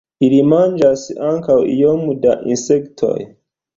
Ili 0.27 0.37
manĝas 0.53 1.03
ankaŭ 1.31 1.59
iom 1.75 2.03
da 2.25 2.35
insektoj. 2.55 3.17